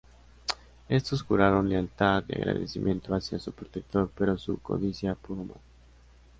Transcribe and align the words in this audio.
Estos 0.89 1.21
juraron 1.21 1.69
lealtad 1.69 2.23
y 2.27 2.33
agradecimiento 2.33 3.13
hacia 3.13 3.37
su 3.37 3.51
protector 3.51 4.09
pero 4.17 4.35
su 4.35 4.57
codicia 4.57 5.13
pudo 5.13 5.43
más. 5.43 5.57